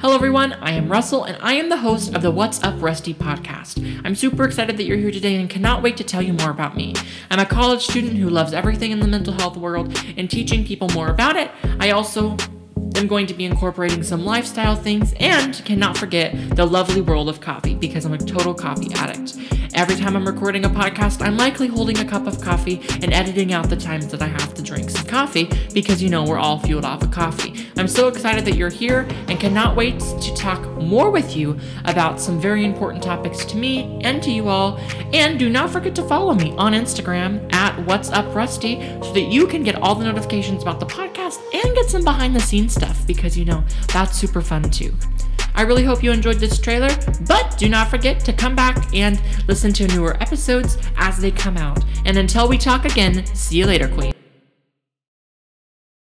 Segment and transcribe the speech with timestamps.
[0.00, 0.54] Hello, everyone.
[0.62, 4.00] I am Russell, and I am the host of the What's Up Rusty podcast.
[4.02, 6.74] I'm super excited that you're here today and cannot wait to tell you more about
[6.74, 6.94] me.
[7.30, 10.88] I'm a college student who loves everything in the mental health world and teaching people
[10.94, 11.50] more about it.
[11.80, 12.38] I also
[12.96, 17.42] am going to be incorporating some lifestyle things and cannot forget the lovely world of
[17.42, 19.36] coffee because I'm a total coffee addict.
[19.80, 23.54] Every time I'm recording a podcast, I'm likely holding a cup of coffee and editing
[23.54, 26.58] out the times that I have to drink some coffee because you know we're all
[26.58, 27.66] fueled off of coffee.
[27.78, 32.20] I'm so excited that you're here and cannot wait to talk more with you about
[32.20, 34.76] some very important topics to me and to you all.
[35.14, 39.32] And do not forget to follow me on Instagram at What's Up Rusty so that
[39.32, 42.74] you can get all the notifications about the podcast and get some behind the scenes
[42.74, 44.94] stuff because you know that's super fun too.
[45.54, 46.90] I really hope you enjoyed this trailer,
[47.26, 51.56] but do not forget to come back and listen to newer episodes as they come
[51.56, 51.84] out.
[52.04, 54.19] And until we talk again, see you later, Queen.